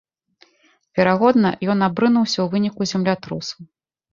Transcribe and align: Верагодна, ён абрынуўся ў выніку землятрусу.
Верагодна, 0.99 1.51
ён 1.73 1.79
абрынуўся 1.89 2.35
ў 2.41 2.47
выніку 2.55 2.81
землятрусу. 2.93 3.57